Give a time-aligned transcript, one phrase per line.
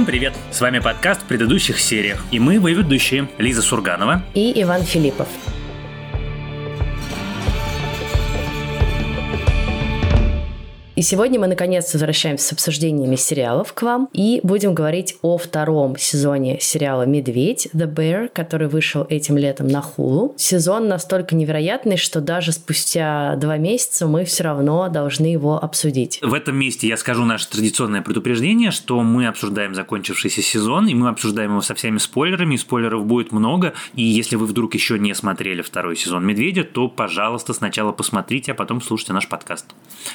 [0.00, 0.32] Всем привет!
[0.50, 2.24] С вами подкаст в предыдущих сериях.
[2.30, 5.28] И мы, вы ведущие, Лиза Сурганова и Иван Филиппов.
[11.00, 15.96] И сегодня мы наконец возвращаемся с обсуждениями сериалов к вам и будем говорить о втором
[15.96, 20.34] сезоне сериала «Медведь» The Bear, который вышел этим летом на Хулу.
[20.36, 26.18] Сезон настолько невероятный, что даже спустя два месяца мы все равно должны его обсудить.
[26.20, 31.08] В этом месте я скажу наше традиционное предупреждение, что мы обсуждаем закончившийся сезон, и мы
[31.08, 35.14] обсуждаем его со всеми спойлерами, и спойлеров будет много, и если вы вдруг еще не
[35.14, 39.64] смотрели второй сезон «Медведя», то, пожалуйста, сначала посмотрите, а потом слушайте наш подкаст.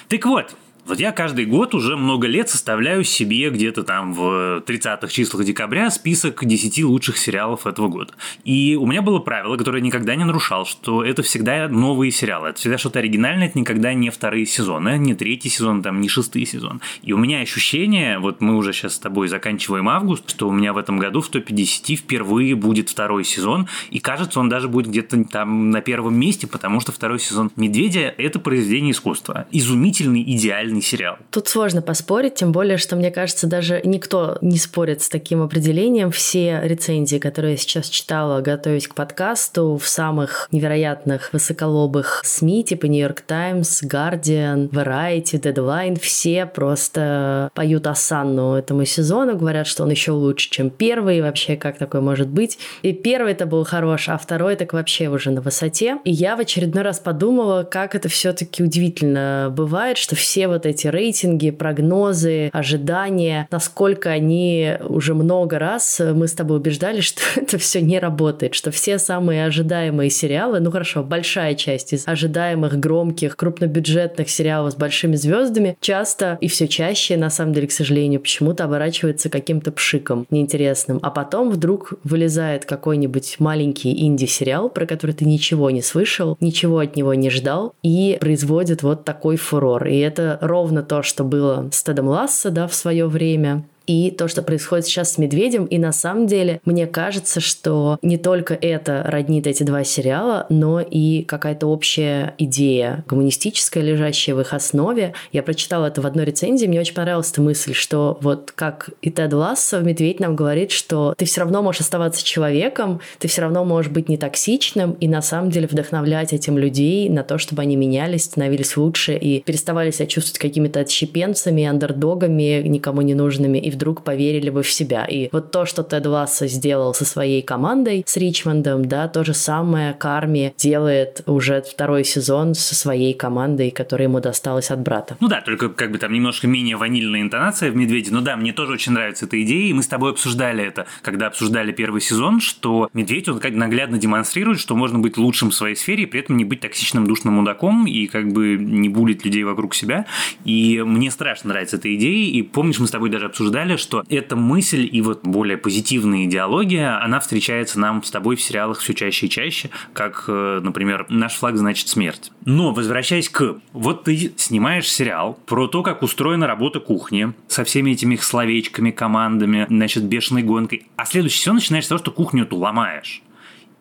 [0.09, 5.07] Так вот, вот я каждый год уже много лет составляю себе где-то там в 30-х
[5.07, 8.13] числах декабря список 10 лучших сериалов этого года.
[8.43, 12.49] И у меня было правило, которое я никогда не нарушал, что это всегда новые сериалы.
[12.49, 16.45] Это всегда что-то оригинальное, это никогда не вторые сезоны, не третий сезон, там, не шестый
[16.45, 16.81] сезон.
[17.01, 20.73] И у меня ощущение, вот мы уже сейчас с тобой заканчиваем август, что у меня
[20.73, 25.23] в этом году в 150 впервые будет второй сезон, и кажется, он даже будет где-то
[25.25, 29.47] там на первом месте, потому что второй сезон «Медведя»— это произведение искусства.
[29.51, 31.17] Изумительный, идеальный идеальный сериал.
[31.31, 36.11] Тут сложно поспорить, тем более, что, мне кажется, даже никто не спорит с таким определением.
[36.11, 42.85] Все рецензии, которые я сейчас читала, готовясь к подкасту, в самых невероятных высоколобых СМИ, типа
[42.85, 50.11] York Times, Guardian, Variety, Deadline, все просто поют осанну этому сезону, говорят, что он еще
[50.11, 52.57] лучше, чем первый, и вообще как такое может быть.
[52.81, 55.97] И первый это был хорош, а второй так вообще уже на высоте.
[56.03, 60.87] И я в очередной раз подумала, как это все-таки удивительно бывает, что все вот эти
[60.87, 67.57] рейтинги, прогнозы, ожидания, насколько они уже много раз э, мы с тобой убеждали, что это
[67.57, 73.35] все не работает, что все самые ожидаемые сериалы, ну хорошо, большая часть из ожидаемых громких
[73.35, 78.65] крупнобюджетных сериалов с большими звездами часто и все чаще, на самом деле, к сожалению, почему-то
[78.65, 80.99] оборачивается каким-то пшиком неинтересным.
[81.01, 86.95] А потом вдруг вылезает какой-нибудь маленький инди-сериал, про который ты ничего не слышал, ничего от
[86.95, 89.87] него не ждал, и производит вот такой фурор.
[89.87, 94.27] И это ровно то, что было с Тедом Ласса, да, в свое время и то,
[94.27, 95.65] что происходит сейчас с Медведем.
[95.65, 100.79] И на самом деле, мне кажется, что не только это роднит эти два сериала, но
[100.79, 105.13] и какая-то общая идея гуманистическая, лежащая в их основе.
[105.31, 109.11] Я прочитала это в одной рецензии, мне очень понравилась эта мысль, что вот как и
[109.11, 113.65] Тед Лассо, Медведь нам говорит, что ты все равно можешь оставаться человеком, ты все равно
[113.65, 117.75] можешь быть не токсичным и на самом деле вдохновлять этим людей на то, чтобы они
[117.75, 124.03] менялись, становились лучше и переставали себя чувствовать какими-то отщепенцами, андердогами, никому не нужными и вдруг
[124.03, 125.05] поверили бы в себя.
[125.05, 129.33] И вот то, что Тед Лассо сделал со своей командой, с Ричмондом, да, то же
[129.33, 135.17] самое Карми делает уже второй сезон со своей командой, которая ему досталась от брата.
[135.19, 138.11] Ну да, только как бы там немножко менее ванильная интонация в «Медведе».
[138.11, 141.27] Ну да, мне тоже очень нравится эта идея, и мы с тобой обсуждали это, когда
[141.27, 145.75] обсуждали первый сезон, что «Медведь», он как наглядно демонстрирует, что можно быть лучшим в своей
[145.75, 149.43] сфере и при этом не быть токсичным душным мудаком и как бы не булить людей
[149.43, 150.05] вокруг себя.
[150.43, 154.03] И мне страшно нравится эта идея, и помнишь, мы с тобой даже обсуждали обсуждали, что
[154.09, 158.93] эта мысль и вот более позитивная идеология, она встречается нам с тобой в сериалах все
[158.93, 162.31] чаще и чаще, как, э, например, «Наш флаг значит смерть».
[162.45, 163.57] Но, возвращаясь к...
[163.73, 169.65] Вот ты снимаешь сериал про то, как устроена работа кухни, со всеми этими словечками, командами,
[169.69, 173.21] значит, бешеной гонкой, а следующий сезон начинаешь с того, что кухню эту ломаешь.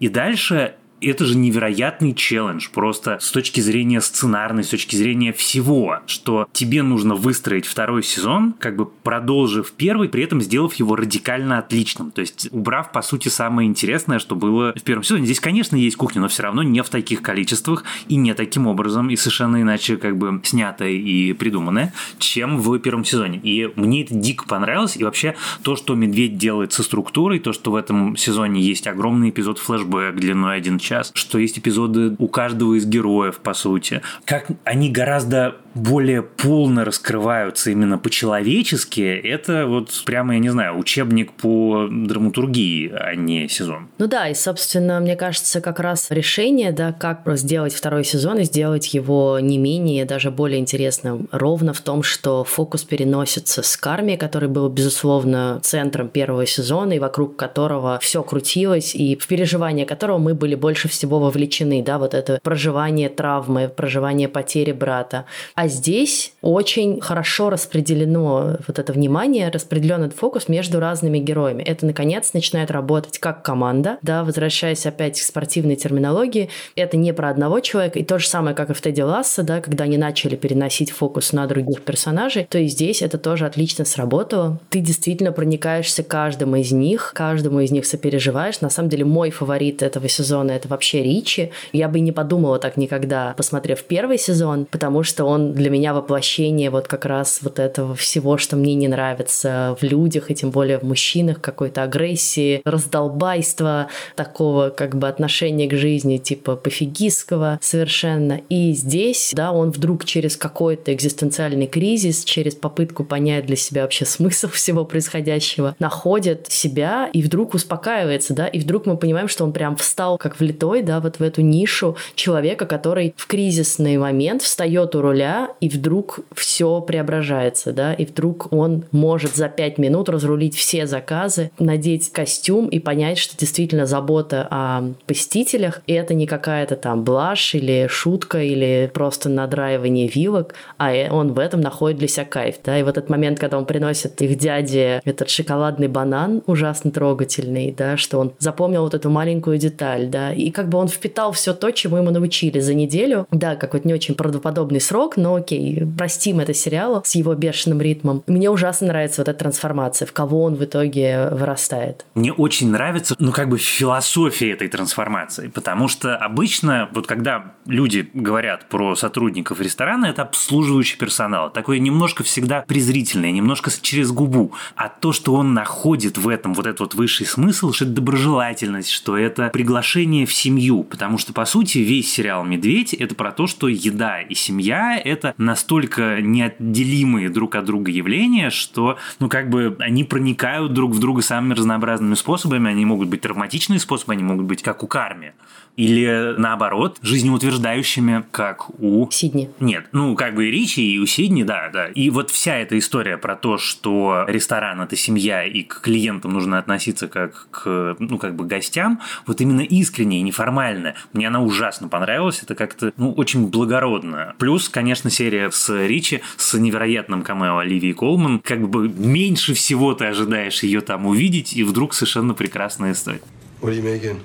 [0.00, 0.74] И дальше
[1.06, 6.82] это же невероятный челлендж, просто с точки зрения сценарной, с точки зрения всего, что тебе
[6.82, 12.10] нужно выстроить второй сезон, как бы продолжив первый, при этом сделав его радикально отличным.
[12.10, 15.24] То есть убрав, по сути, самое интересное, что было в первом сезоне.
[15.24, 19.10] Здесь, конечно, есть кухня, но все равно не в таких количествах и не таким образом,
[19.10, 23.40] и совершенно иначе как бы снятое и придуманное, чем в первом сезоне.
[23.42, 27.70] И мне это дико понравилось, и вообще то, что Медведь делает со структурой, то, что
[27.70, 32.28] в этом сезоне есть огромный эпизод флешбэк длиной один час, сейчас, что есть эпизоды у
[32.28, 34.02] каждого из героев, по сути.
[34.24, 41.32] Как они гораздо более полно раскрываются именно по-человечески, это вот прямо, я не знаю, учебник
[41.32, 43.88] по драматургии, а не сезон.
[43.98, 48.44] Ну да, и, собственно, мне кажется, как раз решение, да, как сделать второй сезон и
[48.44, 54.16] сделать его не менее, даже более интересным, ровно в том, что фокус переносится с Карми,
[54.16, 60.18] который был, безусловно, центром первого сезона, и вокруг которого все крутилось, и в переживание которого
[60.18, 65.24] мы были больше всего вовлечены, да, вот это проживание травмы, проживание потери брата.
[65.54, 71.62] А А здесь очень хорошо распределено вот это внимание, распределен этот фокус между разными героями.
[71.62, 76.50] Это, наконец, начинает работать как команда, да, возвращаясь опять к спортивной терминологии.
[76.76, 79.62] Это не про одного человека, и то же самое, как и в Тедди Ласса, да,
[79.62, 84.60] когда они начали переносить фокус на других персонажей, то и здесь это тоже отлично сработало.
[84.68, 88.60] Ты действительно проникаешься каждым из них, каждому из них сопереживаешь.
[88.60, 91.52] На самом деле мой фаворит этого сезона это вообще Ричи.
[91.72, 96.68] Я бы не подумала так никогда, посмотрев первый сезон, потому что он для меня воплощение
[96.70, 100.78] вот как раз вот этого всего, что мне не нравится в людях, и тем более
[100.78, 108.40] в мужчинах, какой-то агрессии, раздолбайства, такого как бы отношения к жизни типа пофигистского совершенно.
[108.48, 114.04] И здесь, да, он вдруг через какой-то экзистенциальный кризис, через попытку понять для себя вообще
[114.04, 119.52] смысл всего происходящего, находит себя и вдруг успокаивается, да, и вдруг мы понимаем, что он
[119.52, 124.96] прям встал как влитой, да, вот в эту нишу человека, который в кризисный момент встает
[124.96, 130.56] у руля и вдруг все преображается, да, и вдруг он может за пять минут разрулить
[130.56, 136.76] все заказы, надеть костюм и понять, что действительно забота о посетителях, и это не какая-то
[136.76, 142.24] там блажь или шутка или просто надраивание вилок, а он в этом находит для себя
[142.24, 146.90] кайф, да, и вот этот момент, когда он приносит их дяде этот шоколадный банан, ужасно
[146.90, 151.32] трогательный, да, что он запомнил вот эту маленькую деталь, да, и как бы он впитал
[151.32, 155.86] все то, чему ему научили за неделю, да, какой-то не очень правдоподобный срок, но окей,
[155.96, 158.22] простим это сериалу с его бешеным ритмом.
[158.26, 162.04] Мне ужасно нравится вот эта трансформация, в кого он в итоге вырастает.
[162.14, 168.08] Мне очень нравится, ну, как бы философия этой трансформации, потому что обычно, вот когда люди
[168.14, 174.88] говорят про сотрудников ресторана, это обслуживающий персонал, такой немножко всегда презрительный, немножко через губу, а
[174.88, 179.16] то, что он находит в этом вот этот вот высший смысл, что это доброжелательность, что
[179.16, 183.68] это приглашение в семью, потому что, по сути, весь сериал «Медведь»— это про то, что
[183.68, 190.04] еда и семья— это настолько неотделимые друг от друга явления, что, ну, как бы они
[190.04, 194.62] проникают друг в друга самыми разнообразными способами, они могут быть травматичные способы, они могут быть
[194.62, 195.32] как у Карми,
[195.76, 199.08] или наоборот, жизнеутверждающими, как у...
[199.10, 199.50] Сидни.
[199.60, 201.88] Нет, ну, как бы и Ричи, и у Сидни, да, да.
[201.88, 206.58] И вот вся эта история про то, что ресторан– это семья, и к клиентам нужно
[206.58, 210.94] относиться как к, ну, как бы гостям, вот именно искренне и неформально.
[211.12, 214.34] Мне она ужасно понравилась, это как-то, ну, очень благородно.
[214.38, 220.06] Плюс, конечно, серия с Ричи, с невероятным камео Оливии Колман, как бы меньше всего ты
[220.06, 223.20] ожидаешь ее там увидеть, и вдруг совершенно прекрасная история.
[223.60, 224.18] What are you making?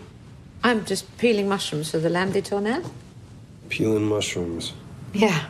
[0.63, 2.89] I'm just peeling mushrooms for the lamb de tournelle.
[3.69, 4.73] Peeling mushrooms.
[5.13, 5.45] Yeah.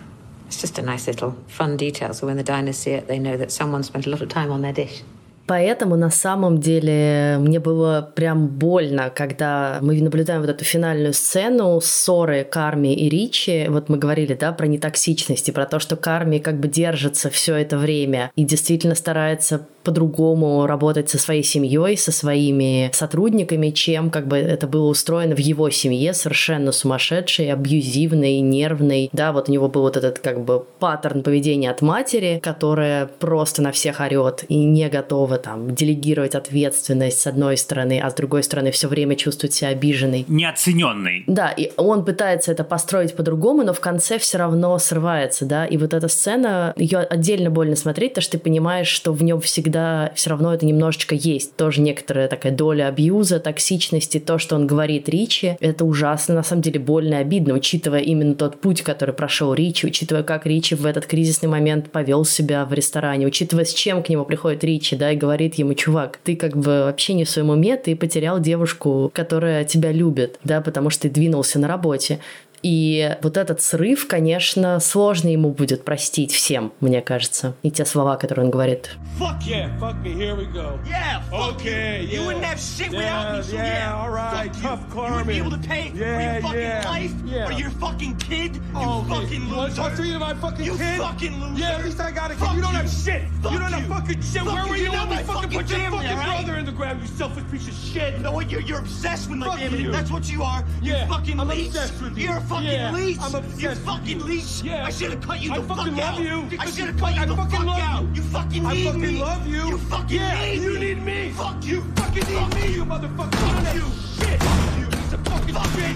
[0.47, 3.37] It's just a nice little fun detail, so when the diners see it, they know
[3.37, 5.03] that someone spent a lot of time on their dish.
[5.49, 11.81] Поэтому на самом деле мне было прям больно, когда мы наблюдаем вот эту финальную сцену
[11.81, 13.65] ссоры Карми и Ричи.
[13.67, 17.55] Вот мы говорили, да, про нетоксичность и про то, что Карми как бы держится все
[17.55, 24.27] это время и действительно старается по-другому работать со своей семьей, со своими сотрудниками, чем как
[24.27, 29.09] бы это было устроено в его семье, совершенно сумасшедшей, абьюзивной, нервной.
[29.13, 33.63] Да, вот у него был вот этот как бы паттерн поведения от матери, которая просто
[33.63, 38.43] на всех орет и не готова там делегировать ответственность с одной стороны, а с другой
[38.43, 40.25] стороны все время чувствует себя обиженной.
[40.27, 41.23] Неоцененный.
[41.27, 45.77] Да, и он пытается это построить по-другому, но в конце все равно срывается, да, и
[45.77, 50.11] вот эта сцена, ее отдельно больно смотреть, потому что ты понимаешь, что в нем всегда
[50.15, 51.55] все равно это немножечко есть.
[51.55, 56.61] Тоже некоторая такая доля абьюза, токсичности, то, что он говорит Ричи, это ужасно, на самом
[56.61, 60.85] деле больно и обидно, учитывая именно тот путь, который прошел Ричи, учитывая, как Ричи в
[60.85, 65.11] этот кризисный момент повел себя в ресторане, учитывая, с чем к нему приходит Ричи, да,
[65.11, 65.28] и говорит
[65.59, 69.91] ему, чувак, ты как бы вообще не в своем уме, ты потерял девушку, которая тебя
[69.91, 72.19] любит, да, потому что ты двинулся на работе.
[72.63, 77.55] И вот этот срыв, конечно, сложно ему будет простить всем, мне кажется.
[77.63, 78.91] И те слова, которые он говорит.
[79.19, 80.79] Fuck yeah, fuck me, here we go.
[80.87, 82.07] Yeah, fuck Okay, you.
[82.09, 82.25] You yeah.
[82.27, 84.01] wouldn't have shit without Yeah, me, so yeah, yeah.
[84.01, 84.95] all right, fuck tough you.
[85.03, 85.35] You would be Carmen.
[85.35, 87.47] able to pay for Yeah, your fucking yeah, life yeah.
[87.47, 88.55] or your fucking kid.
[88.55, 89.09] You Oh, okay.
[89.25, 89.75] fucking You want loser.
[89.75, 90.99] to talk to me to my fucking You kid?
[90.99, 91.61] fucking loser.
[91.61, 92.39] Yeah, at least I got a kid.
[92.45, 92.77] Fuck you don't you.
[92.79, 93.21] have shit.
[93.41, 93.87] Fuck you don't have you.
[93.93, 94.41] fucking shit.
[94.43, 94.69] Fuck Where you.
[94.69, 96.45] were you You're when we fucking put your family, fucking alright?
[96.45, 98.13] brother in the ground, you selfish piece of shit?
[98.15, 98.49] You know what?
[98.51, 99.81] You're, you're obsessed with my Fuck family.
[99.83, 99.91] you.
[99.91, 100.63] That's what you are.
[100.81, 101.67] Yeah, you fucking I'm leech.
[101.67, 102.25] obsessed with you.
[102.29, 103.17] You're a fucking Yeah, leech.
[103.21, 104.25] I'm obsessed You fucking you.
[104.25, 104.61] leech.
[104.63, 104.85] Yeah.
[104.85, 107.15] I should have cut you I the fuck fucking love you I should have cut
[107.15, 108.03] you I the fucking fuck love out.
[108.03, 108.09] you.
[108.15, 109.21] You fucking I fucking me.
[109.21, 109.65] love you.
[109.69, 110.79] You fucking yeah, need you me.
[110.79, 111.31] need me.
[111.31, 111.81] Fuck you.
[111.95, 112.73] fucking need Fuck me, you.
[112.75, 113.35] you motherfucker.
[113.35, 113.87] Fuck You you.
[114.17, 114.43] Shit.
[114.43, 114.85] Fuck you.
[114.87, 115.95] Piece of fucking Fuck shit.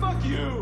[0.00, 0.55] Fuck you.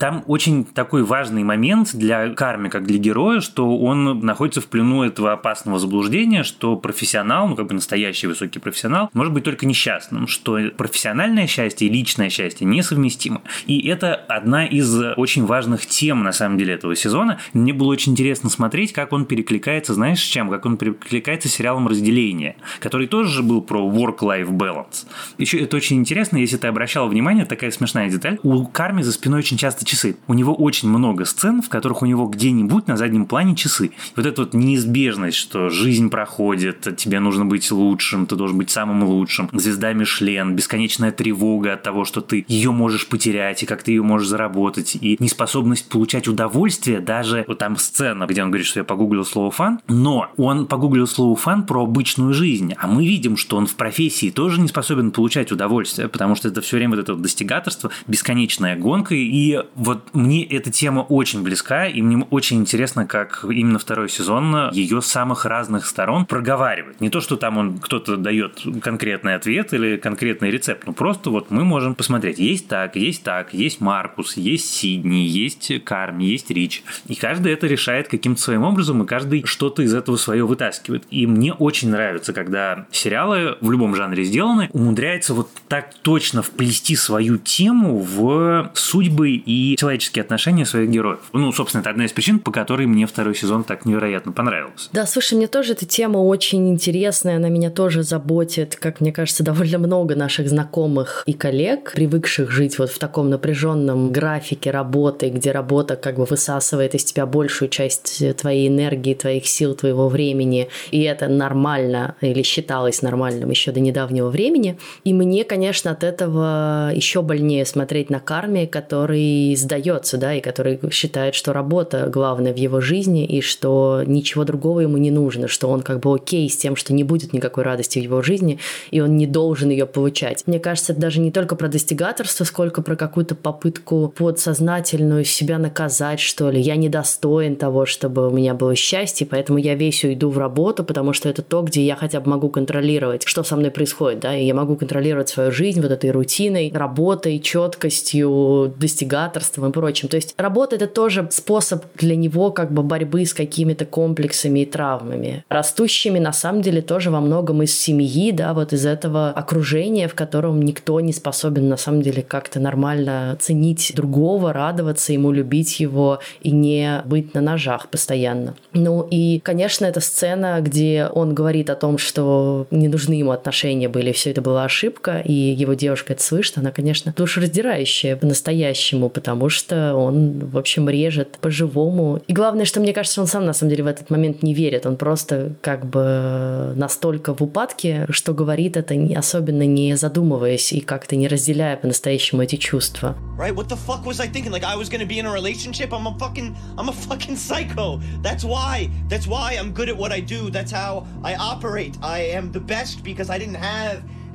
[0.00, 5.02] Там очень такой важный момент для Карми, как для героя, что он находится в плену
[5.02, 10.26] этого опасного заблуждения, что профессионал, ну как бы настоящий высокий профессионал, может быть только несчастным,
[10.26, 13.42] что профессиональное счастье и личное счастье несовместимы.
[13.66, 17.38] И это одна из очень важных тем, на самом деле, этого сезона.
[17.52, 20.48] Мне было очень интересно смотреть, как он перекликается, знаешь, с чем?
[20.48, 25.04] Как он перекликается с сериалом «Разделение», который тоже же был про work-life balance.
[25.36, 28.38] Еще это очень интересно, если ты обращал внимание, такая смешная деталь.
[28.42, 30.16] У Карми за спиной очень часто часы.
[30.28, 33.90] У него очень много сцен, в которых у него где-нибудь на заднем плане часы.
[34.16, 39.02] Вот эта вот неизбежность, что жизнь проходит, тебе нужно быть лучшим, ты должен быть самым
[39.04, 39.48] лучшим.
[39.52, 44.02] Звезда Мишлен, бесконечная тревога от того, что ты ее можешь потерять, и как ты ее
[44.02, 48.84] можешь заработать, и неспособность получать удовольствие, даже вот там сцена, где он говорит, что я
[48.84, 53.56] погуглил слово фан, но он погуглил слово фан про обычную жизнь, а мы видим, что
[53.56, 57.14] он в профессии тоже не способен получать удовольствие, потому что это все время вот это
[57.14, 63.06] вот достигаторство, бесконечная гонка, и вот мне эта тема очень близка, и мне очень интересно,
[63.06, 67.00] как именно второй сезон ее с самых разных сторон проговаривает.
[67.00, 71.50] Не то, что там он кто-то дает конкретный ответ или конкретный рецепт, ну просто вот
[71.50, 76.82] мы можем посмотреть, есть так, есть так, есть Маркус, есть Сидни, есть Карми, есть Рич,
[77.06, 81.04] и каждый это решает каким-то своим образом, и каждый что-то из этого свое вытаскивает.
[81.10, 86.96] И мне очень нравится, когда сериалы в любом жанре сделаны, умудряются вот так точно вплести
[86.96, 91.20] свою тему в судьбы и человеческие отношения своих героев.
[91.32, 94.88] Ну, собственно, это одна из причин, по которой мне второй сезон так невероятно понравился.
[94.92, 99.42] Да, слушай, мне тоже эта тема очень интересная, она меня тоже заботит, как мне кажется,
[99.50, 105.52] довольно много наших знакомых и коллег, привыкших жить вот в таком напряженном графике работы, где
[105.52, 111.02] работа как бы высасывает из тебя большую часть твоей энергии, твоих сил, твоего времени, и
[111.02, 114.78] это нормально или считалось нормальным еще до недавнего времени.
[115.04, 120.78] И мне, конечно, от этого еще больнее смотреть на Карме, который сдается, да, и который
[120.90, 125.68] считает, что работа главная в его жизни, и что ничего другого ему не нужно, что
[125.68, 128.58] он как бы окей с тем, что не будет никакой радости в его жизни,
[128.90, 130.44] и он не должен ее получать.
[130.46, 136.20] Мне кажется, это даже не только про достигаторство, сколько про какую-то попытку подсознательную себя наказать,
[136.20, 136.60] что ли.
[136.60, 141.12] Я недостоин того, чтобы у меня было счастье, поэтому я весь уйду в работу, потому
[141.12, 144.44] что это то, где я хотя бы могу контролировать, что со мной происходит, да, и
[144.44, 150.08] я могу контролировать свою жизнь вот этой рутиной, работой, четкостью, достигаторством и прочим.
[150.08, 154.64] То есть работа— это тоже способ для него как бы борьбы с какими-то комплексами и
[154.66, 160.08] травмами, растущими на самом деле тоже во многом из семьи, да, вот из этого окружения,
[160.08, 165.80] в котором никто не способен на самом деле как-то нормально ценить другого, радоваться ему, любить
[165.80, 168.54] его и не быть на ножах постоянно.
[168.72, 173.88] Ну и, конечно, эта сцена, где он говорит о том, что не нужны ему отношения
[173.88, 179.29] были, все это была ошибка, и его девушка это слышит, она, конечно, душераздирающая по-настоящему, потому
[179.48, 182.20] что он, в общем, режет по-живому.
[182.26, 184.86] И главное, что мне кажется, он сам на самом деле в этот момент не верит,
[184.86, 191.16] он просто как бы настолько в упадке, что говорит это особенно не задумываясь и как-то
[191.16, 193.16] не разделяя по-настоящему эти чувства.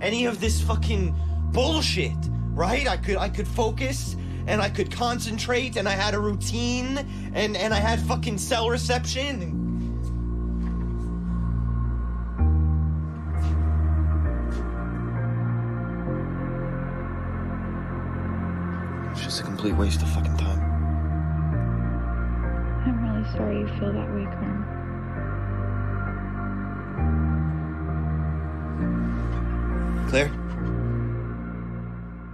[0.01, 1.15] Any of this fucking
[1.53, 2.17] bullshit.
[2.53, 2.87] Right?
[2.87, 4.15] I could I could focus
[4.47, 6.99] and I could concentrate and I had a routine
[7.33, 9.61] and and I had fucking cell reception.
[19.11, 20.61] It's just a complete waste of fucking time.
[22.85, 24.65] I'm really sorry you feel that way, Carm.
[30.09, 30.44] Claire?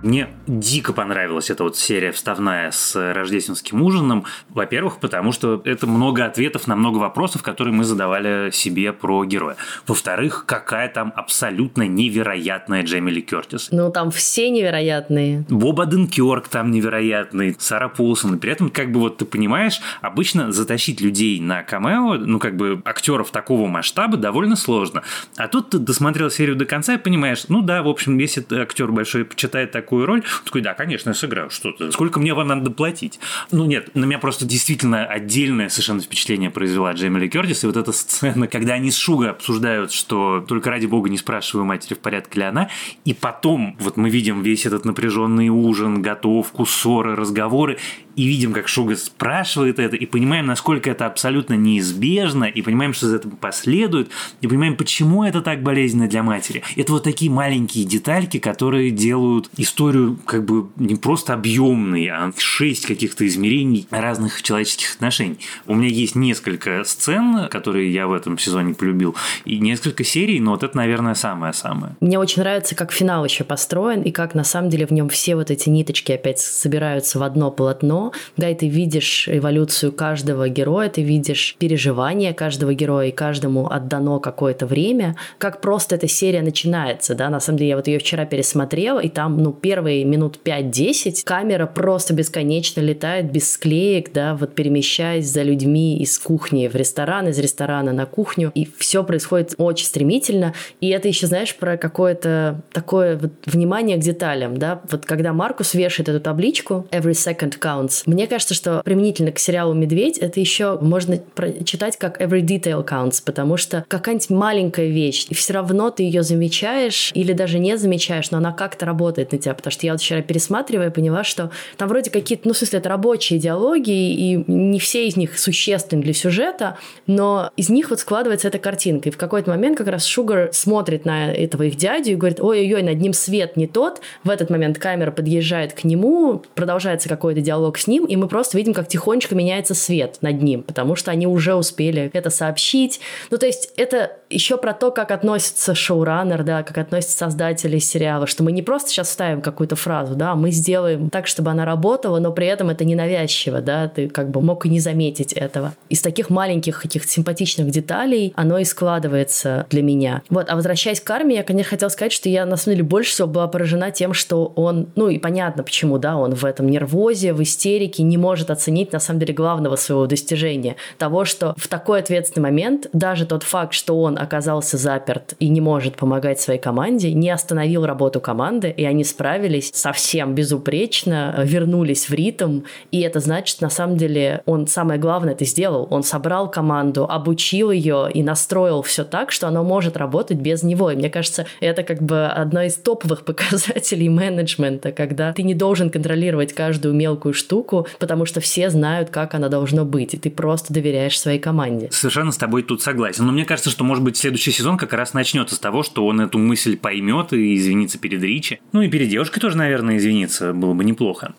[0.03, 4.25] Мне дико понравилась эта вот серия вставная с рождественским ужином.
[4.49, 9.57] Во-первых, потому что это много ответов на много вопросов, которые мы задавали себе про героя.
[9.85, 13.69] Во-вторых, какая там абсолютно невероятная Джемили Кертис.
[13.71, 15.45] Ну, там все невероятные.
[15.49, 18.39] Боб Аденкерк там невероятный, Сара Полсон.
[18.39, 22.81] При этом, как бы вот ты понимаешь, обычно затащить людей на камео, ну, как бы
[22.85, 25.03] актеров такого масштаба довольно сложно.
[25.37, 28.91] А тут ты досмотрел серию до конца и понимаешь, ну да, в общем, если актер
[28.91, 31.91] большой почитает такую роль, он такой, да, конечно, я сыграю что-то.
[31.91, 33.19] Сколько мне вам надо платить?
[33.51, 37.63] Ну нет, на меня просто действительно отдельное совершенно впечатление произвела Джеймили Кертис.
[37.63, 41.65] И вот эта сцена, когда они с Шуга обсуждают, что только ради бога не спрашиваю
[41.65, 42.69] матери, в порядке ли она,
[43.05, 47.77] и потом вот мы видим весь этот напряженный ужин, готовку, ссоры, разговоры,
[48.15, 53.07] и видим, как Шуга спрашивает это, и понимаем, насколько это абсолютно неизбежно, и понимаем, что
[53.07, 54.09] за этим последует,
[54.41, 56.63] и понимаем, почему это так болезненно для матери.
[56.75, 59.80] Это вот такие маленькие детальки, которые делают историю
[60.25, 65.39] как бы не просто объемной, а шесть каких-то измерений разных человеческих отношений.
[65.67, 70.51] У меня есть несколько сцен, которые я в этом сезоне полюбил, и несколько серий, но
[70.51, 71.95] вот это, наверное, самое-самое.
[71.99, 75.35] Мне очень нравится, как финал еще построен, и как на самом деле в нем все
[75.35, 78.11] вот эти ниточки опять собираются в одно полотно.
[78.37, 84.19] Да, и ты видишь эволюцию каждого героя, ты видишь переживания каждого героя, и каждому отдано
[84.19, 85.15] какое-то время.
[85.37, 89.09] Как просто эта серия начинается, да, на самом деле я вот ее вчера пересмотрела, и
[89.09, 95.43] там, ну, первые минут 5-10 камера просто бесконечно летает без склеек, да, вот перемещаясь за
[95.43, 100.89] людьми из кухни в ресторан, из ресторана на кухню, и все происходит очень стремительно, и
[100.89, 106.09] это еще, знаешь, про какое-то такое вот внимание к деталям, да, вот когда Маркус вешает
[106.09, 111.15] эту табличку «Every second counts», мне кажется, что применительно к сериалу «Медведь» это еще можно
[111.33, 116.23] прочитать как «Every detail counts», потому что какая-нибудь маленькая вещь, и все равно ты ее
[116.23, 120.01] замечаешь или даже не замечаешь, но она как-то работает на тебя, потому что я вот
[120.01, 124.79] вчера пересматривая поняла, что там вроде какие-то, ну, в смысле, это рабочие диалоги, и не
[124.79, 126.77] все из них существенны для сюжета,
[127.07, 129.09] но из них вот складывается эта картинка.
[129.09, 132.83] И в какой-то момент как раз Шугар смотрит на этого их дядю и говорит, ой-ой-ой,
[132.83, 134.01] над ним свет не тот.
[134.23, 138.57] В этот момент камера подъезжает к нему, продолжается какой-то диалог с ним, и мы просто
[138.57, 142.99] видим, как тихонечко меняется свет над ним, потому что они уже успели это сообщить.
[143.29, 148.27] Ну, то есть это еще про то, как относится шоураннер, да, как относятся создатели сериала,
[148.27, 152.19] что мы не просто сейчас ставим какую-то фразу, да, мы сделаем так, чтобы она работала,
[152.19, 155.73] но при этом это ненавязчиво, да, ты как бы мог и не заметить этого.
[155.89, 160.21] Из таких маленьких каких-то симпатичных деталей оно и складывается для меня.
[160.29, 163.11] Вот, а возвращаясь к Карме, я, конечно, хотела сказать, что я, на самом деле, больше
[163.11, 167.33] всего была поражена тем, что он, ну и понятно почему, да, он в этом нервозе,
[167.33, 170.75] в истерике не может оценить, на самом деле, главного своего достижения.
[170.97, 175.61] Того, что в такой ответственный момент даже тот факт, что он оказался заперт и не
[175.61, 179.30] может помогать своей команде, не остановил работу команды, и они справились
[179.73, 182.61] совсем безупречно, вернулись в ритм,
[182.91, 185.87] и это значит, на самом деле, он самое главное это сделал.
[185.89, 190.91] Он собрал команду, обучил ее и настроил все так, что оно может работать без него.
[190.91, 195.89] И мне кажется, это как бы одно из топовых показателей менеджмента, когда ты не должен
[195.89, 200.73] контролировать каждую мелкую штуку, потому что все знают, как она должно быть, и ты просто
[200.73, 201.89] доверяешь своей команде.
[201.91, 203.25] Совершенно с тобой тут согласен.
[203.25, 206.21] Но мне кажется, что, может быть, следующий сезон как раз начнется с того, что он
[206.21, 208.59] эту мысль поймет и извинится перед Ричи.
[208.71, 211.35] Ну и перед девушкой тоже, наверное, извиниться было бы неплохо.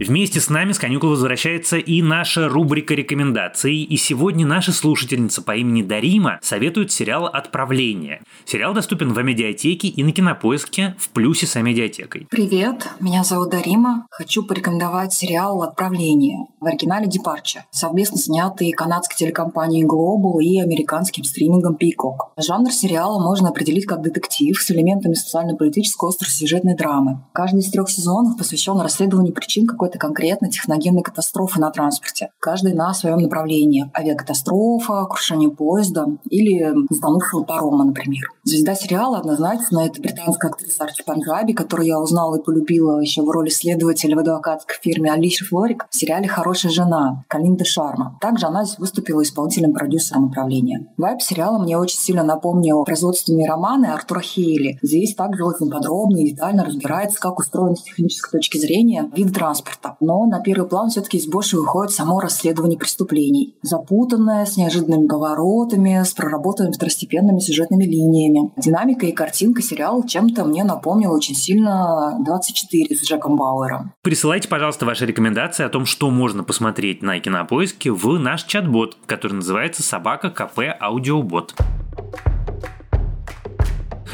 [0.00, 5.54] Вместе с нами с каникул возвращается и наша рубрика рекомендаций, и сегодня наша слушательница по
[5.54, 8.20] имени Дарима советует сериал «Отправление».
[8.44, 12.26] Сериал доступен в медиатеке и на кинопоиске в плюсе с медиатекой.
[12.28, 14.08] Привет, меня зовут Дарима.
[14.10, 21.76] Хочу порекомендовать сериал «Отправление» в оригинале Departure, совместно снятый канадской телекомпанией Global и американским стримингом
[21.80, 22.32] Peacock.
[22.36, 27.22] Жанр сериала можно определить как детектив с элементами социально-политической остросюжетной драмы.
[27.32, 32.30] Каждый из трех сезонов посвящен расследованию причин какой какой-то конкретной техногенной катастрофы на транспорте.
[32.40, 33.90] Каждый на своем направлении.
[33.94, 38.22] Авиакатастрофа, крушение поезда или затонувшего парома, например.
[38.44, 43.28] Звезда сериала однозначно это британская актриса Арчи Панджаби, которую я узнала и полюбила еще в
[43.28, 48.16] роли следователя в адвокатской фирме Алиша Флорик в сериале «Хорошая жена» Калинда Шарма.
[48.22, 50.88] Также она здесь выступила исполнительным продюсером управления.
[50.96, 54.78] Вайп сериала мне очень сильно напомнил производственные романы Артура Хейли.
[54.80, 59.73] Здесь также очень подробно и детально разбирается, как устроен с технической точки зрения вид транспорта
[59.74, 59.96] транспорта.
[60.00, 63.56] Но на первый план все-таки из больше выходит само расследование преступлений.
[63.62, 68.52] Запутанное, с неожиданными поворотами, с проработанными второстепенными сюжетными линиями.
[68.56, 73.92] Динамика и картинка сериала чем-то мне напомнила очень сильно 24 с Джеком Бауэром.
[74.02, 79.34] Присылайте, пожалуйста, ваши рекомендации о том, что можно посмотреть на кинопоиске в наш чат-бот, который
[79.34, 81.54] называется «Собака КП Аудиобот»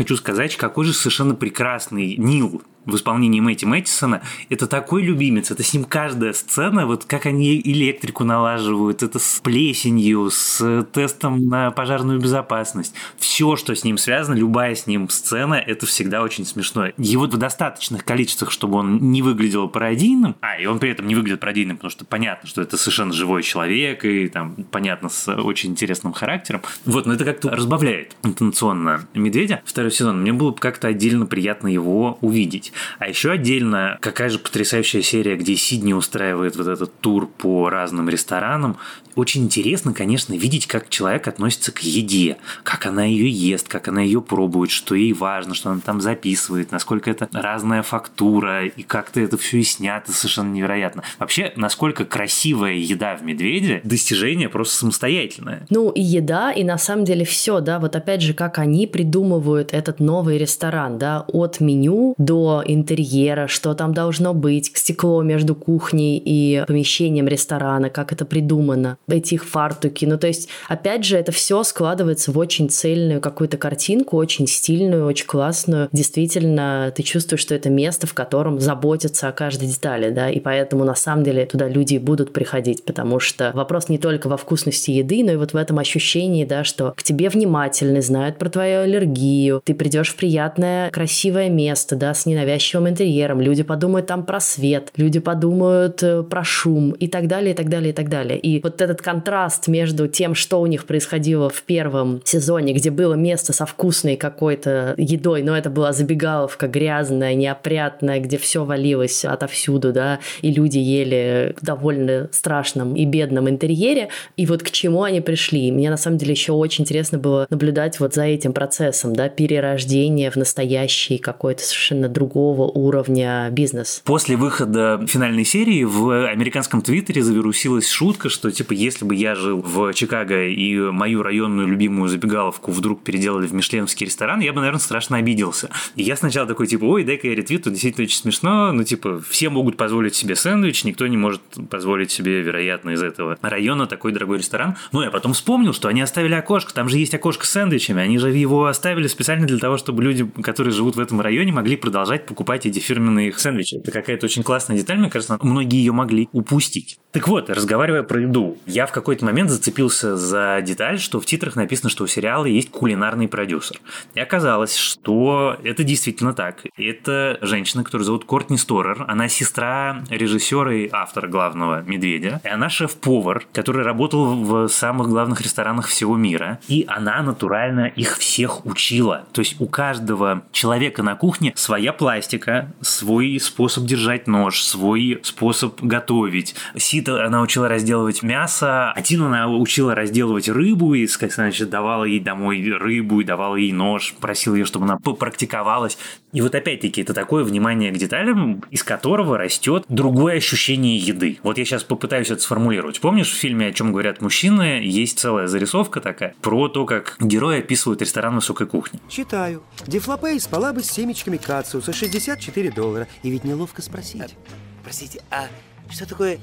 [0.01, 5.63] хочу сказать, какой же совершенно прекрасный Нил в исполнении Мэтти Мэттисона, это такой любимец, это
[5.63, 11.71] с ним каждая сцена, вот как они электрику налаживают, это с плесенью, с тестом на
[11.71, 12.95] пожарную безопасность.
[13.19, 16.89] Все, что с ним связано, любая с ним сцена, это всегда очень смешно.
[16.97, 21.15] Его в достаточных количествах, чтобы он не выглядел пародийным, а, и он при этом не
[21.15, 25.71] выглядит пародийным, потому что понятно, что это совершенно живой человек, и там понятно, с очень
[25.71, 26.63] интересным характером.
[26.85, 30.23] Вот, но это как-то разбавляет интонационно Медведя второй сезон.
[30.23, 32.73] Мне было как-то отдельно приятно его увидеть.
[32.99, 38.09] А еще отдельно, какая же потрясающая серия, где Сидни устраивает вот этот тур по разным
[38.09, 38.77] ресторанам.
[39.17, 44.01] Очень интересно, конечно, видеть, как человек относится к еде, как она ее ест, как она
[44.01, 49.21] ее пробует, что ей важно, что она там записывает, насколько это разная фактура, и как-то
[49.21, 51.03] это все и снято совершенно невероятно.
[51.19, 55.67] Вообще, насколько красивая еда в «Медведе»– достижение просто самостоятельное.
[55.71, 59.73] Ну, и еда, и на самом деле все, да, вот опять же, как они придумывают
[59.73, 66.21] этот новый ресторан, да, от меню до интерьера, что там должно быть, стекло между кухней
[66.25, 70.05] и помещением ресторана, как это придумано, эти фартуки.
[70.05, 75.07] Ну, то есть, опять же, это все складывается в очень цельную какую-то картинку, очень стильную,
[75.07, 75.89] очень классную.
[75.93, 80.85] Действительно, ты чувствуешь, что это место, в котором заботятся о каждой детали, да, и поэтому
[80.85, 85.23] на самом деле туда люди будут приходить, потому что вопрос не только во вкусности еды,
[85.25, 89.63] но и вот в этом ощущении, да, что к тебе внимательны, знают про твою аллергию,
[89.65, 92.50] ты придешь в приятное, красивое место, да, с ненавязчивым
[92.89, 97.57] интерьером, люди подумают там про свет, люди подумают э, про шум и так далее, и
[97.57, 98.39] так далее, и так далее.
[98.39, 103.15] И вот этот контраст между тем, что у них происходило в первом сезоне, где было
[103.15, 109.93] место со вкусной какой-то едой, но это была забегаловка грязная, неопрятная, где все валилось отовсюду,
[109.93, 115.21] да, и люди ели в довольно страшном и бедном интерьере, и вот к чему они
[115.21, 115.71] пришли.
[115.73, 120.31] Мне на самом деле еще очень интересно было наблюдать вот за этим процессом, да, перерождения
[120.31, 122.09] в настоящий какой-то совершенно
[122.41, 124.01] другого уровня бизнес.
[124.05, 129.61] После выхода финальной серии в американском твиттере завирусилась шутка, что типа если бы я жил
[129.61, 134.81] в Чикаго и мою районную любимую забегаловку вдруг переделали в мишленовский ресторан, я бы, наверное,
[134.81, 135.69] страшно обиделся.
[135.97, 139.21] И я сначала такой, типа, ой, дай-ка я ретвит, тут действительно очень смешно, ну, типа,
[139.29, 144.13] все могут позволить себе сэндвич, никто не может позволить себе, вероятно, из этого района такой
[144.13, 144.77] дорогой ресторан.
[144.93, 148.17] Ну, я потом вспомнил, что они оставили окошко, там же есть окошко с сэндвичами, они
[148.17, 152.30] же его оставили специально для того, чтобы люди, которые живут в этом районе, могли продолжать
[152.31, 153.77] покупать эти фирменные их сэндвичи.
[153.77, 156.99] Это какая-то очень классная деталь, мне кажется, многие ее могли упустить.
[157.13, 161.57] Так вот, разговаривая про еду, я в какой-то момент зацепился за деталь, что в титрах
[161.57, 163.81] написано, что у сериала есть кулинарный продюсер.
[164.15, 166.63] И оказалось, что это действительно так.
[166.77, 169.07] Это женщина, которую зовут Кортни Сторер.
[169.09, 172.41] Она сестра режиссера и автора главного «Медведя».
[172.45, 176.61] И она шеф-повар, который работал в самых главных ресторанах всего мира.
[176.69, 179.27] И она натурально их всех учила.
[179.33, 185.81] То есть у каждого человека на кухне своя пластика, свой способ держать нож, свой способ
[185.81, 186.55] готовить.
[186.77, 192.21] Сита она учила разделывать мясо, а Тину она учила разделывать рыбу, и, значит, давала ей
[192.21, 195.97] домой рыбу, и давала ей нож, просила ее, чтобы она попрактиковалась.
[196.33, 201.39] И вот опять-таки это такое внимание к деталям, из которого растет другое ощущение еды.
[201.43, 203.01] Вот я сейчас попытаюсь это сформулировать.
[203.01, 207.59] Помнишь в фильме «О чем говорят мужчины» есть целая зарисовка такая про то, как герои
[207.59, 209.01] описывают ресторан высокой кухни.
[209.09, 209.63] Читаю.
[209.87, 213.09] Дефлопей спала бы с семечками кацу за 64 доллара.
[213.23, 214.37] И ведь неловко спросить.
[214.85, 215.49] Простите, а
[215.91, 216.39] что такое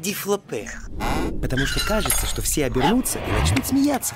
[0.00, 0.70] дифлопе?
[1.40, 4.14] Потому что кажется, что все обернутся и начнут смеяться.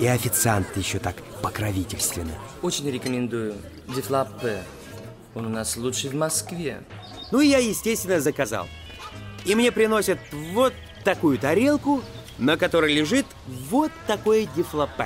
[0.00, 2.32] И официант еще так покровительственно.
[2.62, 3.54] Очень рекомендую.
[3.94, 4.62] Дифлопе.
[5.34, 6.82] Он у нас лучший в Москве.
[7.30, 8.66] Ну и я, естественно, заказал.
[9.44, 10.18] И мне приносят
[10.54, 10.72] вот
[11.04, 12.00] такую тарелку,
[12.38, 13.26] на которой лежит
[13.68, 15.04] вот такое дифлопе.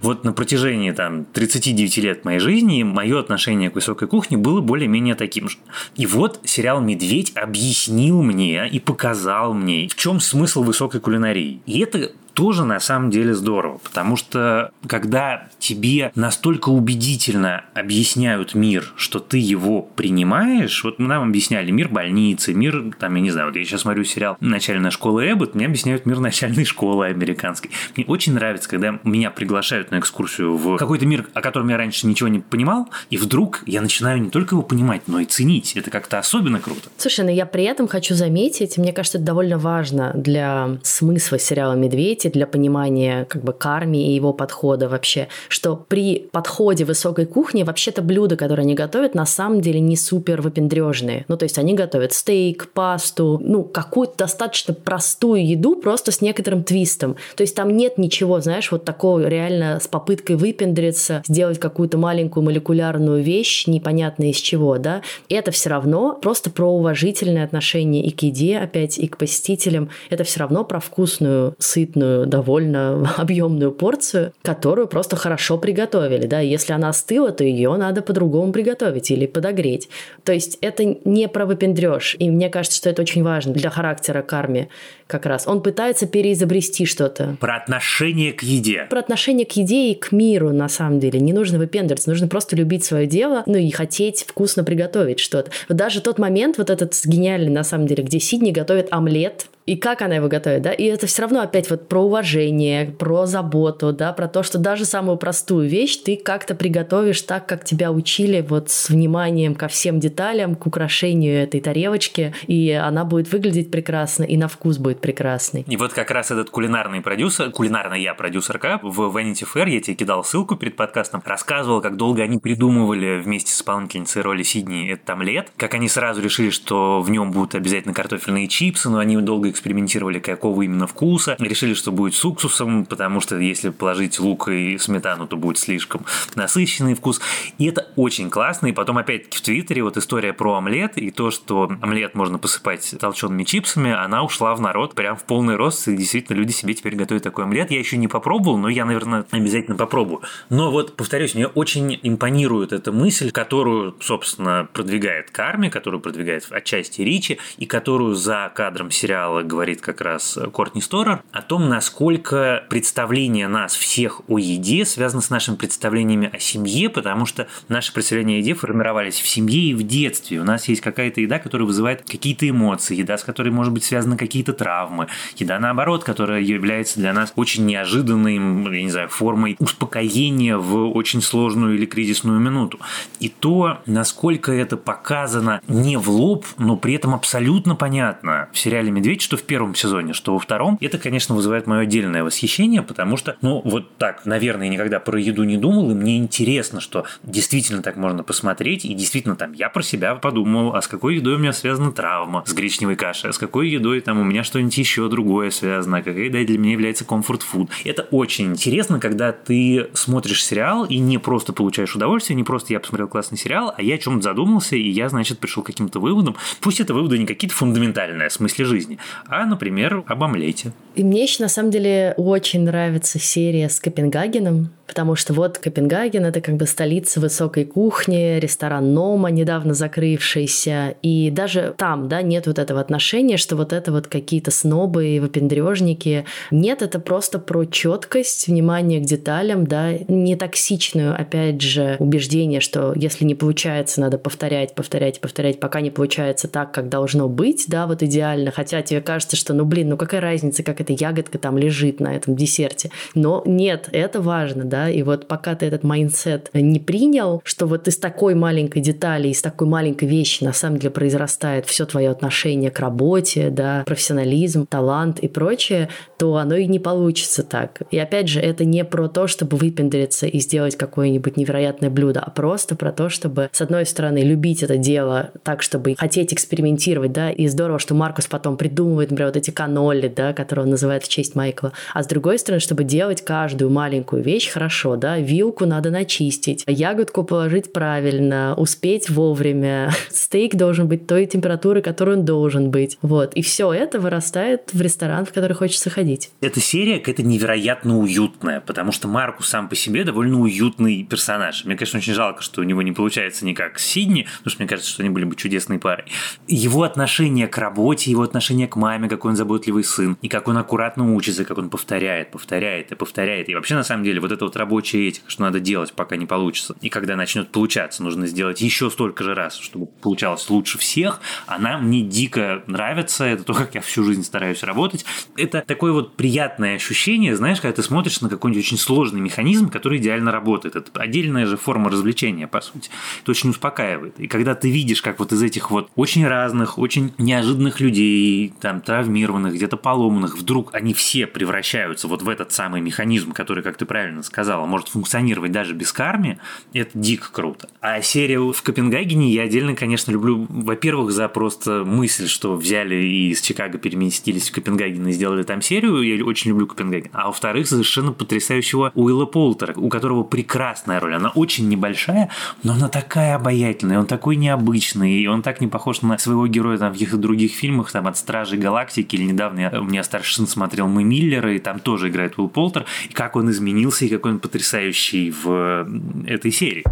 [0.00, 5.14] Вот на протяжении там 39 лет моей жизни мое отношение к высокой кухне было более-менее
[5.14, 5.58] таким же.
[5.96, 11.60] И вот сериал «Медведь» объяснил мне и показал мне, в чем смысл высокой кулинарии.
[11.66, 18.92] И это тоже на самом деле здорово, потому что когда тебе настолько убедительно объясняют мир,
[18.96, 23.56] что ты его принимаешь, вот нам объясняли мир больницы, мир, там, я не знаю, вот
[23.56, 27.70] я сейчас смотрю сериал «Начальная школа Эббот», мне объясняют мир начальной школы американской.
[27.96, 32.06] Мне очень нравится, когда меня приглашают на экскурсию в какой-то мир, о котором я раньше
[32.06, 35.76] ничего не понимал, и вдруг я начинаю не только его понимать, но и ценить.
[35.76, 36.88] Это как-то особенно круто.
[36.96, 41.74] Слушай, ну я при этом хочу заметить, мне кажется, это довольно важно для смысла сериала
[41.74, 47.26] «Медведь» и для понимания как бы карми и его подхода вообще, что при подходе высокой
[47.26, 51.24] кухни вообще-то блюда, которые они готовят, на самом деле не супер выпендрежные.
[51.28, 56.64] Ну, то есть они готовят стейк, пасту, ну, какую-то достаточно простую еду, просто с некоторым
[56.64, 57.16] твистом.
[57.36, 62.44] То есть там нет ничего, знаешь, вот такого реально с попыткой выпендриться, сделать какую-то маленькую
[62.44, 65.02] молекулярную вещь, непонятно из чего, да.
[65.28, 69.90] Это все равно просто про уважительное отношение и к еде, опять, и к посетителям.
[70.10, 76.40] Это все равно про вкусную, сытную крупную, довольно объемную порцию, которую просто хорошо приготовили, да,
[76.40, 79.88] если она остыла, то ее надо по-другому приготовить или подогреть.
[80.24, 84.22] То есть это не про выпендреж, и мне кажется, что это очень важно для характера
[84.22, 84.68] карми
[85.06, 85.46] как раз.
[85.46, 87.36] Он пытается переизобрести что-то.
[87.40, 88.86] Про отношение к еде.
[88.88, 91.20] Про отношение к еде и к миру, на самом деле.
[91.20, 95.50] Не нужно выпендриваться, нужно просто любить свое дело, ну и хотеть вкусно приготовить что-то.
[95.68, 99.76] Вот даже тот момент, вот этот гениальный, на самом деле, где Сидни готовит омлет и
[99.76, 103.92] как она его готовит, да, и это все равно опять вот про уважение, про заботу,
[103.92, 108.40] да, про то, что даже самую простую вещь ты как-то приготовишь так, как тебя учили,
[108.40, 114.24] вот с вниманием ко всем деталям, к украшению этой тарелочки, и она будет выглядеть прекрасно,
[114.24, 115.64] и на вкус будет прекрасный.
[115.68, 119.94] И вот как раз этот кулинарный продюсер, кулинарный я продюсерка, в Vanity Fair, я тебе
[119.94, 125.08] кидал ссылку перед подкастом, рассказывал, как долго они придумывали вместе с исполнительницей роли Сидни этот
[125.10, 129.48] омлет, как они сразу решили, что в нем будут обязательно картофельные чипсы, но они долго
[129.60, 131.36] экспериментировали, какого именно вкуса.
[131.38, 136.04] Решили, что будет с уксусом, потому что если положить лук и сметану, то будет слишком
[136.34, 137.20] насыщенный вкус.
[137.58, 138.68] И это очень классно.
[138.68, 142.94] И потом опять-таки в Твиттере вот история про омлет и то, что омлет можно посыпать
[142.98, 145.86] толчеными чипсами, она ушла в народ прям в полный рост.
[145.88, 147.70] И действительно люди себе теперь готовят такой омлет.
[147.70, 150.22] Я еще не попробовал, но я, наверное, обязательно попробую.
[150.48, 157.02] Но вот, повторюсь, мне очень импонирует эта мысль, которую, собственно, продвигает Карми, которую продвигает отчасти
[157.02, 163.48] Ричи, и которую за кадром сериала говорит как раз Кортни Сторер, о том, насколько представление
[163.48, 168.38] нас всех о еде связано с нашими представлениями о семье, потому что наши представления о
[168.38, 170.40] еде формировались в семье и в детстве.
[170.40, 174.16] У нас есть какая-то еда, которая вызывает какие-то эмоции, еда, с которой, может быть, связаны
[174.16, 180.56] какие-то травмы, еда, наоборот, которая является для нас очень неожиданной, я не знаю, формой успокоения
[180.56, 182.78] в очень сложную или кризисную минуту.
[183.18, 188.90] И то, насколько это показано не в лоб, но при этом абсолютно понятно в сериале
[188.90, 193.16] «Медведь», что в первом сезоне, что во втором, это, конечно, вызывает мое отдельное восхищение, потому
[193.16, 197.80] что, ну, вот так, наверное, никогда про еду не думал, и мне интересно, что действительно
[197.80, 201.38] так можно посмотреть, и действительно там я про себя подумал, а с какой едой у
[201.38, 205.08] меня связана травма с гречневой кашей, а с какой едой там у меня что-нибудь еще
[205.08, 207.70] другое связано, а какая еда для меня является комфорт-фуд.
[207.84, 212.80] Это очень интересно, когда ты смотришь сериал и не просто получаешь удовольствие, не просто я
[212.80, 216.34] посмотрел классный сериал, а я о чем-то задумался, и я, значит, пришел к каким-то выводам.
[216.60, 220.72] Пусть это выводы не какие-то фундаментальные в смысле жизни, а, например, об омлете.
[220.94, 226.24] И мне еще на самом деле очень нравится серия с Копенгагеном, потому что вот Копенгаген—
[226.26, 232.48] это как бы столица высокой кухни, ресторан Noma, недавно закрывшийся, и даже там, да, нет
[232.48, 236.24] вот этого отношения, что вот это вот какие-то снобы и выпендрежники.
[236.50, 242.92] Нет, это просто про четкость, внимание к деталям, да, не токсичную, опять же, убеждение, что
[242.96, 247.86] если не получается, надо повторять, повторять, повторять, пока не получается так, как должно быть, да,
[247.86, 251.58] вот идеально, хотя тебе кажется, что, ну, блин, ну какая разница, как эта ягодка там
[251.58, 252.90] лежит на этом десерте.
[253.14, 257.88] Но нет, это важно, да, и вот пока ты этот mindset не принял, что вот
[257.88, 262.70] из такой маленькой детали, из такой маленькой вещи на самом деле произрастает все твое отношение
[262.70, 267.82] к работе, да, профессионализм, талант и прочее, то оно и не получится так.
[267.90, 272.30] И опять же, это не про то, чтобы выпендриться и сделать какое-нибудь невероятное блюдо, а
[272.30, 277.30] просто про то, чтобы, с одной стороны, любить это дело так, чтобы хотеть экспериментировать, да,
[277.30, 281.08] и здорово, что Маркус потом придумывает, например, вот эти каноли, да, которые он называет в
[281.08, 285.90] честь Майкла, а с другой стороны, чтобы делать каждую маленькую вещь хорошо, да, вилку надо
[285.90, 292.98] начистить, ягодку положить правильно, успеть вовремя, стейк должен быть той температуры, которой он должен быть,
[293.02, 296.30] вот, и все это вырастает в ресторан, в который хочется ходить.
[296.40, 301.64] Эта серия какая-то невероятно уютная, потому что Маркус сам по себе довольно уютный персонаж.
[301.64, 304.68] Мне, конечно, очень жалко, что у него не получается никак с Сидни, потому что мне
[304.68, 306.04] кажется, что они были бы чудесной парой.
[306.46, 310.56] Его отношение к работе, его отношение к маме, какой он заботливый сын, и как он
[310.60, 313.48] аккуратно учится, как он повторяет, повторяет и повторяет.
[313.48, 316.26] И вообще, на самом деле, вот эта вот рабочая этика, что надо делать, пока не
[316.26, 316.76] получится.
[316.80, 321.20] И когда начнет получаться, нужно сделать еще столько же раз, чтобы получалось лучше всех.
[321.46, 323.24] Она мне дико нравится.
[323.24, 325.04] Это то, как я всю жизнь стараюсь работать.
[325.36, 329.98] Это такое вот приятное ощущение, знаешь, когда ты смотришь на какой-нибудь очень сложный механизм, который
[329.98, 330.76] идеально работает.
[330.76, 332.90] Это отдельная же форма развлечения, по сути.
[333.22, 334.18] Это очень успокаивает.
[334.20, 338.80] И когда ты видишь, как вот из этих вот очень разных, очень неожиданных людей, там,
[338.80, 343.84] травмированных, где-то поломанных, вдруг они все превращаются вот в этот самый механизм, который, как ты
[343.84, 346.38] правильно сказала, может функционировать даже без карми,
[346.72, 347.68] это дико круто.
[347.80, 353.30] А серию в Копенгагене я отдельно, конечно, люблю, во-первых, за просто мысль, что взяли и
[353.30, 357.10] из Чикаго переместились в Копенгаген и сделали там серию, я очень люблю Копенгаген.
[357.12, 361.14] А во-вторых, совершенно потрясающего Уилла Полтера, у которого прекрасная роль.
[361.14, 362.30] Она очень небольшая,
[362.62, 366.78] но она такая обаятельная, он такой необычный, и он так не похож на своего героя
[366.78, 370.46] там, в каких-то других фильмах, там, от Стражей Галактики, или недавно у меня старший Succession,
[370.46, 374.32] смотрел «Мы Миллеры», и там тоже играет Уилл Полтер, и как он изменился, и какой
[374.32, 375.86] он потрясающий в
[376.26, 376.84] этой серии.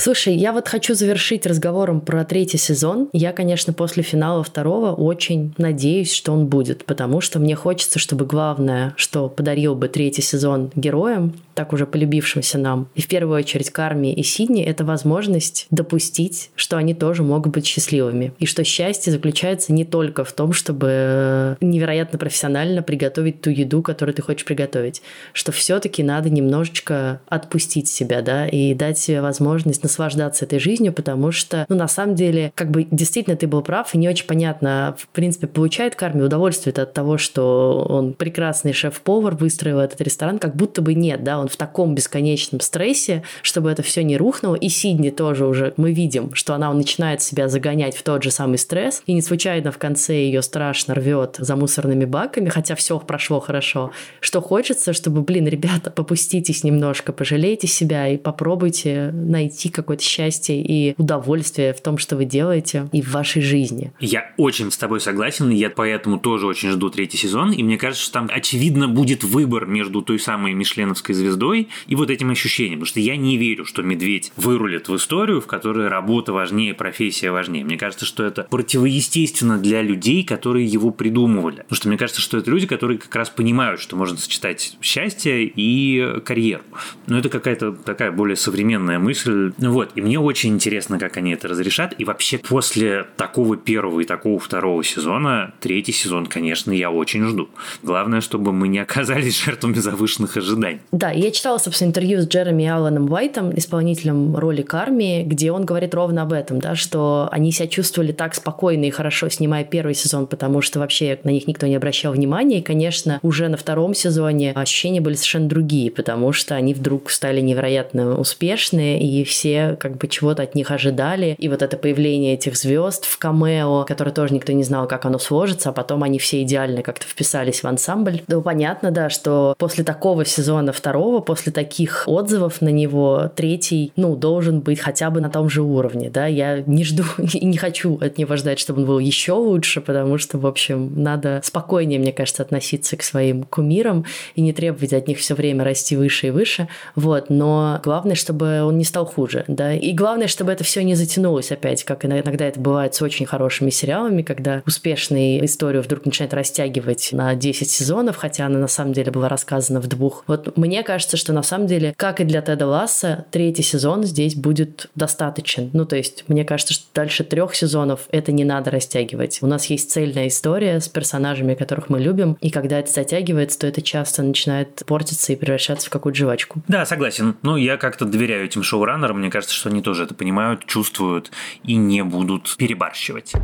[0.00, 3.08] Слушай, я вот хочу завершить разговором про третий сезон.
[3.12, 8.24] Я, конечно, после финала второго очень надеюсь, что он будет, потому что мне хочется, чтобы
[8.24, 13.70] главное, что подарил бы третий сезон героям, так уже полюбившимся нам, и в первую очередь
[13.70, 18.32] Карми и Сидни, это возможность допустить, что они тоже могут быть счастливыми.
[18.38, 24.14] И что счастье заключается не только в том, чтобы невероятно профессионально приготовить ту еду, которую
[24.14, 25.02] ты хочешь приготовить.
[25.32, 31.32] Что все-таки надо немножечко отпустить себя, да, и дать себе возможность наслаждаться этой жизнью, потому
[31.32, 34.94] что, ну, на самом деле, как бы действительно ты был прав, и не очень понятно,
[34.98, 40.54] в принципе, получает Карми удовольствие от того, что он прекрасный шеф-повар, выстроил этот ресторан, как
[40.54, 44.54] будто бы нет, да, он в таком бесконечном стрессе, чтобы это все не рухнуло.
[44.54, 48.58] И Сидни тоже уже мы видим, что она начинает себя загонять в тот же самый
[48.58, 49.02] стресс.
[49.06, 53.92] И не случайно в конце ее страшно рвет за мусорными баками, хотя все прошло хорошо.
[54.20, 60.94] Что хочется, чтобы, блин, ребята, попуститесь немножко, пожалейте себя и попробуйте найти какое-то счастье и
[60.98, 63.92] удовольствие в том, что вы делаете и в вашей жизни.
[64.00, 68.04] Я очень с тобой согласен, я поэтому тоже очень жду третий сезон, и мне кажется,
[68.04, 72.80] что там очевидно будет выбор между той самой Мишленовской звездой и вот этим ощущением.
[72.80, 77.30] Потому что я не верю, что медведь вырулит в историю, в которой работа важнее, профессия
[77.30, 77.64] важнее.
[77.64, 81.58] Мне кажется, что это противоестественно для людей, которые его придумывали.
[81.58, 85.44] Потому что мне кажется, что это люди, которые как раз понимают, что можно сочетать счастье
[85.44, 86.62] и карьеру.
[87.06, 89.52] Но это какая-то такая более современная мысль.
[89.68, 89.90] Вот.
[89.94, 91.94] И мне очень интересно, как они это разрешат.
[91.98, 97.48] И вообще после такого первого и такого второго сезона, третий сезон, конечно, я очень жду.
[97.82, 100.80] Главное, чтобы мы не оказались жертвами завышенных ожиданий.
[100.92, 105.94] Да, я читала, собственно, интервью с Джереми Алланом Уайтом, исполнителем роли Карми, где он говорит
[105.94, 110.26] ровно об этом, да, что они себя чувствовали так спокойно и хорошо, снимая первый сезон,
[110.26, 112.58] потому что вообще на них никто не обращал внимания.
[112.58, 117.40] И, конечно, уже на втором сезоне ощущения были совершенно другие, потому что они вдруг стали
[117.40, 121.34] невероятно успешные, и все как бы чего-то от них ожидали.
[121.38, 125.18] И вот это появление этих звезд в камео, которое тоже никто не знал, как оно
[125.18, 128.22] сложится, а потом они все идеально как-то вписались в ансамбль.
[128.26, 134.16] Да, понятно, да, что после такого сезона второго, после таких отзывов на него, третий, ну,
[134.16, 137.98] должен быть хотя бы на том же уровне, да, я не жду и не хочу
[138.00, 142.12] от него ждать, чтобы он был еще лучше, потому что, в общем, надо спокойнее, мне
[142.12, 146.30] кажется, относиться к своим кумирам и не требовать от них все время расти выше и
[146.30, 150.84] выше, вот, но главное, чтобы он не стал хуже, да, и главное, чтобы это все
[150.84, 156.04] не затянулось опять, как иногда это бывает с очень хорошими сериалами, когда успешные историю вдруг
[156.04, 160.24] начинает растягивать на 10 сезонов, хотя она на самом деле была рассказана в двух.
[160.26, 164.34] Вот мне кажется, что на самом деле, как и для Теда Ласса, третий сезон здесь
[164.34, 165.70] будет достаточен.
[165.72, 169.38] Ну, то есть, мне кажется, что дальше трех сезонов это не надо растягивать.
[169.40, 173.66] У нас есть цельная история с персонажами, которых мы любим, и когда это затягивается, то
[173.66, 176.62] это часто начинает портиться и превращаться в какую-то жвачку.
[176.68, 177.36] Да, согласен.
[177.42, 179.18] Ну, я как-то доверяю этим шоураннерам.
[179.18, 181.30] Мне кажется, что они тоже это понимают, чувствуют
[181.62, 183.34] и не будут перебарщивать.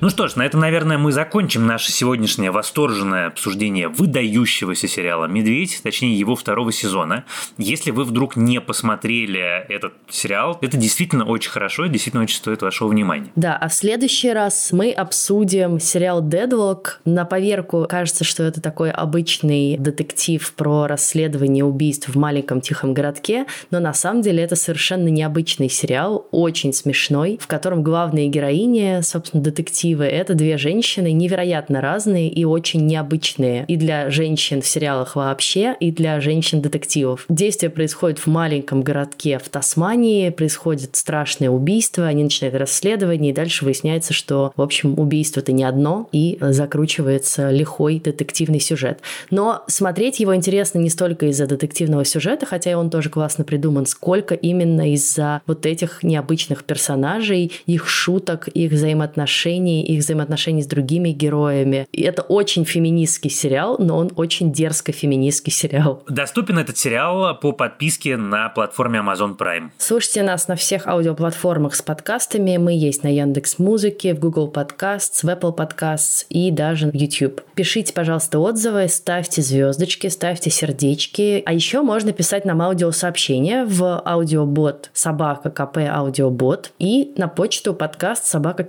[0.00, 5.80] Ну что ж, на этом, наверное, мы закончим наше сегодняшнее восторженное обсуждение выдающегося сериала «Медведь»,
[5.82, 7.26] точнее его второго сезона.
[7.58, 12.88] Если вы вдруг не посмотрели этот сериал, это действительно очень хорошо действительно очень стоит вашего
[12.88, 13.30] внимания.
[13.36, 17.02] Да, а в следующий раз мы обсудим сериал «Дедлок».
[17.04, 23.44] На поверку кажется, что это такой обычный детектив про расследование убийств в маленьком тихом городке,
[23.70, 29.42] но на самом деле это совершенно необычный сериал, очень смешной, в котором главные героини, собственно,
[29.42, 30.10] детектив красивые.
[30.10, 33.64] Это две женщины невероятно разные и очень необычные.
[33.68, 37.24] И для женщин в сериалах вообще, и для женщин-детективов.
[37.28, 43.64] Действие происходит в маленьком городке в Тасмании, происходит страшное убийство, они начинают расследование, и дальше
[43.64, 49.00] выясняется, что, в общем, убийство-то не одно, и закручивается лихой детективный сюжет.
[49.30, 53.86] Но смотреть его интересно не столько из-за детективного сюжета, хотя и он тоже классно придуман,
[53.86, 61.10] сколько именно из-за вот этих необычных персонажей, их шуток, их взаимоотношений, их взаимоотношений с другими
[61.10, 61.86] героями.
[61.92, 66.02] И это очень феминистский сериал, но он очень дерзко феминистский сериал.
[66.08, 69.70] Доступен этот сериал по подписке на платформе Amazon Prime.
[69.78, 72.56] Слушайте нас на всех аудиоплатформах с подкастами.
[72.56, 77.42] Мы есть на Яндекс Музыке, в Google Podcasts, в Apple Podcasts и даже в YouTube.
[77.54, 81.42] Пишите, пожалуйста, отзывы, ставьте звездочки, ставьте сердечки.
[81.44, 88.26] А еще можно писать нам аудиосообщения в аудиобот собака КП аудиобот и на почту подкаст
[88.26, 88.64] собака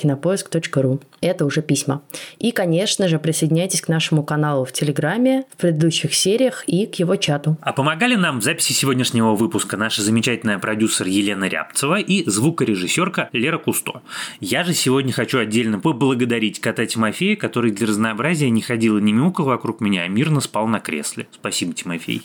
[1.22, 2.02] Это уже письма.
[2.40, 7.16] И, конечно же, присоединяйтесь к нашему каналу в Телеграме, в предыдущих сериях и к его
[7.16, 7.58] чату.
[7.62, 13.60] А помогали нам в записи сегодняшнего выпуска наша замечательная продюсер Елена Рябцева и звукорежиссерка Лера
[13.60, 14.02] Кусто.
[14.40, 19.14] Я же сегодня хочу отдельно поблагодарить кота Тимофея, который для разнообразия не ходил и не
[19.14, 21.28] мяукал вокруг меня, а мирно спал на кресле.
[21.32, 22.24] Спасибо, Тимофей.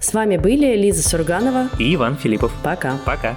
[0.00, 2.52] С вами были Лиза Сурганова и Иван Филиппов.
[2.62, 2.96] Пока.
[3.04, 3.36] Пока.